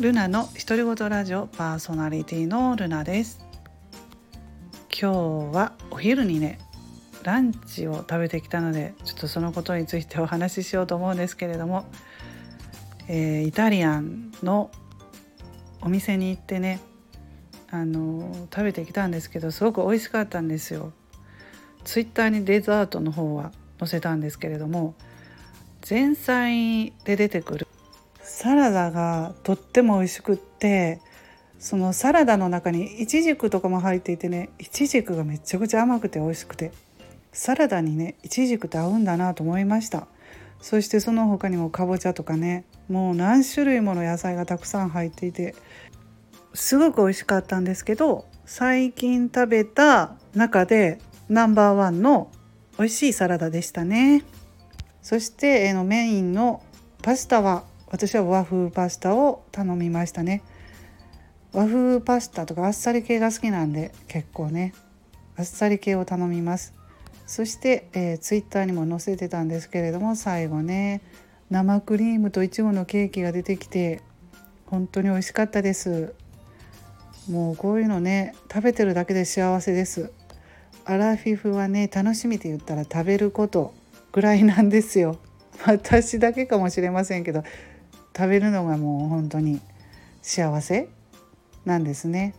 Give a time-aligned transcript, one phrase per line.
[0.00, 3.46] ルナの独り言ラジオパーソナリティのルナです。
[4.90, 6.58] 今日はお昼にね
[7.22, 11.84] ランチを食べてきたのでちょっとそのことについてお話ししようと思うんですけれども、
[13.06, 14.72] えー、イタリアンの
[15.80, 16.80] お店に行ってね
[17.70, 20.92] あの食べてきたんですけどすごく美味しかったんですよ。
[21.84, 24.96] ツイッターにデザートの方は載せたんですけれども
[25.88, 27.68] 前菜で出てくる
[28.44, 31.00] サラダがとっても美味しくって
[31.58, 36.70] そのサラダの中にイチジクとかも入っていてねイチジクがめちゃくちゃ甘くて美味しくて
[37.32, 40.08] サラダにねイチジクって合うんだなと思いました。
[40.60, 45.54] そしてその他にもかぼちゃとかねもう何種類もの野菜がたくさん入っていて
[46.52, 51.00] すごく美味しかったんですけど最近食べた中で
[51.30, 52.30] ナンバーワンの
[52.78, 54.22] 美味しいサラダでしたね。
[55.00, 56.62] そして、えのメインの
[57.02, 57.64] パスタは
[57.94, 60.42] 私は和風パスタを頼みましたね。
[61.52, 64.74] 和風パスタとかあっさり系が好きなんで結構ね
[65.36, 66.74] あっさり系を頼みます。
[67.24, 71.02] そして、えー、ツイッターにも載せてたんですけれども最後ね
[71.50, 74.02] 生クリームといちごのケーキが出てきて
[74.66, 76.14] 本当に美味しかったです。
[77.30, 80.10] もうこういうのね食べてるだけで幸せです。
[80.84, 83.72] アラフィフはね楽しみって言ったら食べること
[84.10, 85.16] ぐらいなんですよ。
[85.64, 87.44] 私だけかもしれませんけど
[88.16, 89.60] 食べるのがもう本当に
[90.22, 90.88] 幸せ
[91.64, 92.34] なんですね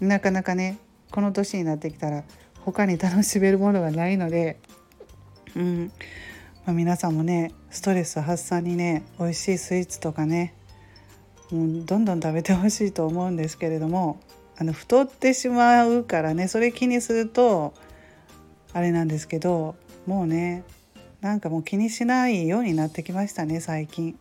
[0.00, 0.78] なかなかね
[1.10, 2.24] この年になってきたら
[2.64, 4.58] 他に楽しめるものがないので、
[5.56, 5.92] うん
[6.66, 10.54] まあ、皆さんもねストレス発散にね美味しいスイーツとかね
[11.50, 14.20] もうどんどん食べてほしいと思うんですけれども
[14.58, 17.72] あの太ってしまうからねそれ気にすると
[18.72, 19.74] あれなんですけど
[20.06, 20.64] もうね
[21.20, 24.18] なんかもう気にしないようになってきましたね最近。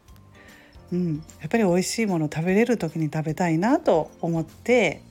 [0.92, 5.02] うん、やっぱり美味しいもの食べれる時に食べたいなと思って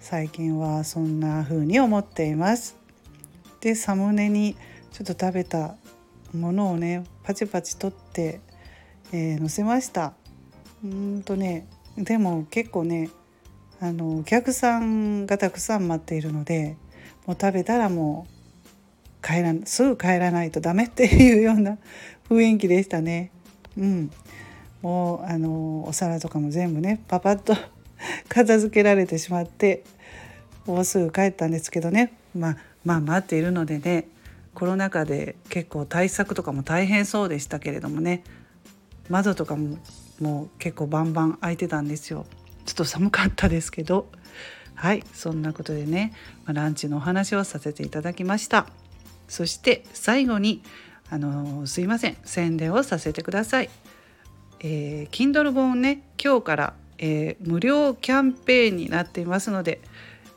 [0.00, 2.76] 最近はそんな風に思っています。
[3.60, 4.56] でサムネに
[4.92, 5.76] ちょっと食べた
[6.34, 8.40] ものをねパチパチ取って、
[9.12, 10.14] えー、載せました。
[10.84, 11.66] うんとね
[11.96, 13.10] でも結構ね
[13.80, 16.76] あのお客さんがたくさん待っているので
[17.26, 18.26] もう食べたらも
[19.22, 21.78] う帰らすぐ帰らないとダメっていうような
[22.28, 23.32] 雰囲気でしたね。
[23.76, 24.10] うん、
[24.86, 27.56] もうあのお皿とかも全部ねパパッと
[28.30, 29.82] 片付けられてしまって
[30.64, 34.06] もうすぐ帰ったんですけどね、まあ、まあ待っているのでね
[34.54, 38.22] コロナ禍で結構対策とかも大変そうでしたけれどもね
[39.08, 39.76] 窓とかも
[40.20, 42.24] もう結構バンバン開いてたんですよ。
[42.64, 44.08] ちょっと寒かったですけど。
[44.76, 46.12] はいそんなことでね、
[46.44, 48.66] まあ、ランチのお話をさせていただきました。
[49.26, 50.62] そして最後に
[51.10, 53.70] あのすいません宣伝をさせてください。
[54.68, 59.80] えー、Kindle 本ね今日から、えー、無料キャンペーンになっていますので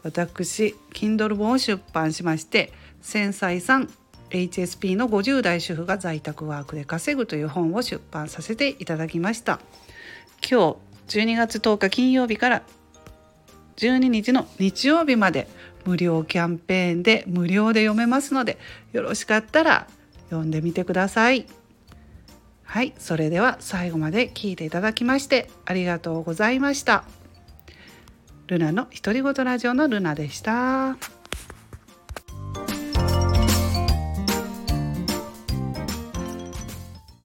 [0.04, 3.90] 私 Kindle 本を出版しまして繊細さん
[4.30, 9.60] HSP の50代主婦が在宅ワークで稼ぐという本を出版させていただきました
[10.48, 12.62] 今日12月10日金曜日から
[13.78, 15.48] 12日の日曜日まで
[15.86, 18.60] 無料キャンペーンで無料で読めますので
[18.92, 19.88] よろしかったら
[20.30, 21.48] 読んでみてください。
[22.70, 27.04] はい、それでは最後まで聞いていただきましてありがとうございました。
[28.46, 31.19] ルナの独り言ラジオのルナでした。